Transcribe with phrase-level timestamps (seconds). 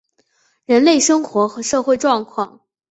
[0.65, 2.61] 人类生活和社会状况